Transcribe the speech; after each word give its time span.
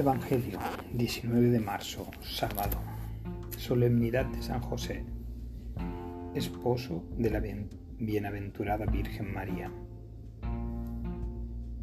Evangelio, 0.00 0.58
19 0.94 1.50
de 1.50 1.60
marzo, 1.60 2.10
sábado. 2.22 2.78
Solemnidad 3.58 4.24
de 4.24 4.40
San 4.40 4.62
José, 4.62 5.04
esposo 6.34 7.04
de 7.18 7.28
la 7.28 7.42
bienaventurada 7.98 8.86
Virgen 8.86 9.34
María. 9.34 9.70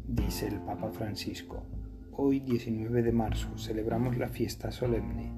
Dice 0.04 0.48
el 0.48 0.58
Papa 0.62 0.90
Francisco, 0.90 1.62
hoy 2.10 2.40
19 2.40 3.04
de 3.04 3.12
marzo 3.12 3.56
celebramos 3.56 4.16
la 4.16 4.26
fiesta 4.26 4.72
solemne 4.72 5.32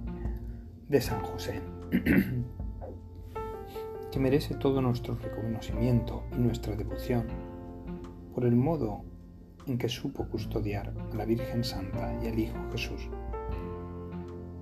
de 0.88 1.02
San 1.02 1.22
José, 1.22 1.60
que 4.10 4.18
merece 4.18 4.54
todo 4.54 4.80
nuestro 4.80 5.16
reconocimiento 5.16 6.24
y 6.32 6.38
nuestra 6.38 6.74
devoción 6.76 7.26
por 8.34 8.46
el 8.46 8.56
modo 8.56 9.04
en 9.66 9.78
que 9.78 9.88
supo 9.88 10.26
custodiar 10.28 10.92
a 11.12 11.16
la 11.16 11.24
Virgen 11.24 11.64
Santa 11.64 12.18
y 12.22 12.28
al 12.28 12.38
Hijo 12.38 12.58
Jesús. 12.72 13.08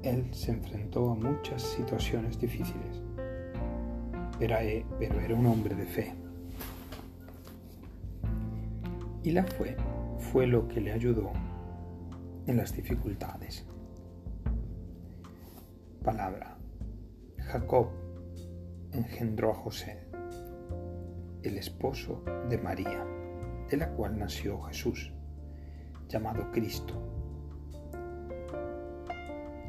Él 0.02 0.32
se 0.32 0.52
enfrentó 0.52 1.10
a 1.10 1.14
muchas 1.14 1.62
situaciones 1.62 2.38
difíciles, 2.38 3.02
pero 4.38 5.20
era 5.20 5.34
un 5.34 5.46
hombre 5.46 5.74
de 5.74 5.86
fe. 5.86 6.14
Y 9.22 9.32
la 9.32 9.44
fe 9.44 9.76
fue 10.18 10.46
lo 10.46 10.68
que 10.68 10.80
le 10.80 10.92
ayudó 10.92 11.32
en 12.46 12.56
las 12.56 12.74
dificultades. 12.74 13.66
Palabra. 16.02 16.56
Jacob 17.38 17.88
engendró 18.92 19.50
a 19.50 19.54
José, 19.54 20.06
el 21.42 21.56
esposo 21.56 22.22
de 22.48 22.58
María 22.58 23.06
de 23.70 23.76
la 23.76 23.90
cual 23.90 24.18
nació 24.18 24.60
Jesús, 24.62 25.12
llamado 26.08 26.50
Cristo. 26.52 26.94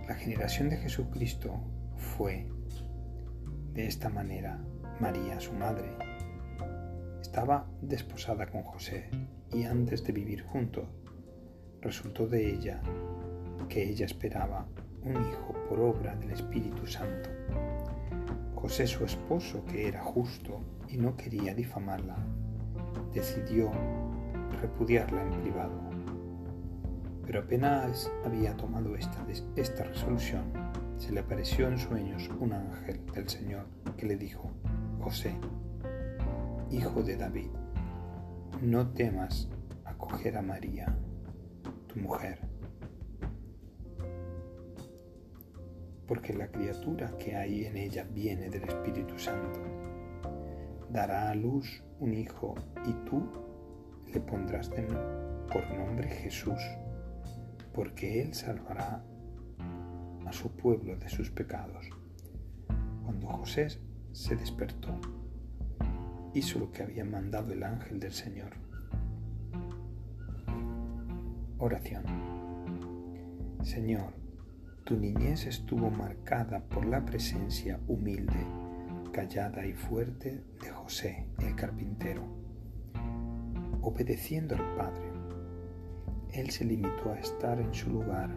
La 0.08 0.16
generación 0.16 0.70
de 0.70 0.78
Jesucristo 0.78 1.60
fue, 1.96 2.48
de 3.74 3.88
esta 3.88 4.10
manera, 4.10 4.60
María, 5.00 5.40
su 5.40 5.54
madre. 5.54 5.96
Estaba 7.22 7.68
desposada 7.82 8.48
con 8.48 8.64
José 8.64 9.10
y 9.54 9.64
antes 9.66 10.04
de 10.04 10.14
vivir 10.14 10.44
juntos, 10.44 10.88
resultó 11.82 12.28
de 12.28 12.54
ella 12.54 12.82
que 13.68 13.84
ella 13.84 14.06
esperaba 14.06 14.68
un 15.04 15.14
hijo 15.14 15.56
por 15.68 15.80
obra 15.80 16.16
del 16.16 16.32
Espíritu 16.32 16.88
Santo. 16.88 17.30
José, 18.56 18.88
su 18.88 19.06
esposo, 19.06 19.64
que 19.66 19.88
era 19.88 20.02
justo 20.02 20.60
y 20.90 20.98
no 20.98 21.16
quería 21.16 21.54
difamarla, 21.54 22.18
decidió 23.14 23.72
repudiarla 24.62 25.24
en 25.24 25.42
privado. 25.42 25.80
Pero 27.26 27.42
apenas 27.42 28.12
había 28.26 28.56
tomado 28.58 28.96
esta, 28.96 29.26
esta 29.56 29.84
resolución, 29.84 30.44
se 30.98 31.12
le 31.12 31.22
apareció 31.22 31.68
en 31.68 31.78
sueños 31.78 32.30
un 32.40 32.54
ángel 32.54 33.06
del 33.14 33.30
Señor 33.30 33.66
que 33.98 34.08
le 34.08 34.18
dijo, 34.18 34.52
José, 35.00 35.36
hijo 36.72 37.04
de 37.04 37.18
David, 37.18 37.50
no 38.62 38.88
temas 38.90 39.50
acoger 39.86 40.38
a 40.38 40.42
María, 40.42 40.96
tu 41.88 42.00
mujer, 42.00 42.40
porque 46.08 46.34
la 46.34 46.48
criatura 46.48 47.16
que 47.20 47.36
hay 47.36 47.66
en 47.66 47.78
ella 47.78 48.04
viene 48.12 48.50
del 48.50 48.64
Espíritu 48.64 49.18
Santo 49.20 49.60
dará 50.92 51.30
a 51.30 51.36
luz 51.36 51.84
un 52.00 52.14
hijo 52.14 52.56
y 52.86 52.94
tú 53.08 53.24
le 54.12 54.20
pondrás 54.20 54.70
por 55.52 55.70
nombre 55.72 56.10
Jesús, 56.10 56.60
porque 57.74 58.22
él 58.22 58.34
salvará 58.34 59.04
a 60.26 60.32
su 60.32 60.52
pueblo 60.56 60.96
de 60.96 61.10
sus 61.10 61.30
pecados. 61.30 61.90
Cuando 63.04 63.28
José 63.28 63.68
se 64.12 64.36
despertó, 64.36 65.00
hizo 66.34 66.60
lo 66.60 66.72
que 66.72 66.84
había 66.84 67.06
mandado 67.06 67.54
el 67.54 67.64
ángel 67.64 68.00
del 68.00 68.14
Señor. 68.14 68.54
Oración. 71.60 72.04
Señor, 73.64 74.14
tu 74.86 74.98
niñez 74.98 75.46
estuvo 75.46 75.92
marcada 75.92 76.62
por 76.62 76.86
la 76.86 77.06
presencia 77.06 77.80
humilde 77.88 78.46
callada 79.12 79.66
y 79.66 79.74
fuerte 79.74 80.44
de 80.59 80.59
José 80.90 81.28
el 81.38 81.56
carpintero. 81.56 82.24
Obedeciendo 83.84 84.56
al 84.56 84.76
Padre, 84.76 85.12
él 86.34 86.50
se 86.50 86.66
limitó 86.66 87.12
a 87.12 87.20
estar 87.20 87.60
en 87.62 87.72
su 87.76 87.92
lugar, 87.92 88.32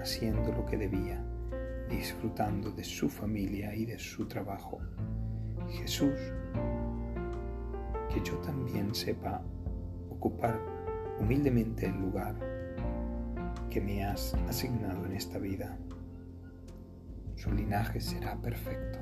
haciendo 0.00 0.50
lo 0.50 0.66
que 0.66 0.76
debía, 0.76 1.24
disfrutando 1.88 2.72
de 2.72 2.82
su 2.82 3.08
familia 3.08 3.72
y 3.76 3.86
de 3.86 4.00
su 4.00 4.26
trabajo. 4.26 4.80
Jesús, 5.68 6.18
que 8.12 8.20
yo 8.24 8.36
también 8.38 8.92
sepa 8.96 9.40
ocupar 10.10 10.58
humildemente 11.20 11.86
el 11.86 12.00
lugar 12.00 12.34
que 13.70 13.80
me 13.80 14.04
has 14.04 14.34
asignado 14.48 15.06
en 15.06 15.12
esta 15.12 15.38
vida. 15.38 15.78
Su 17.36 17.52
linaje 17.52 18.00
será 18.00 18.34
perfecto. 18.42 18.98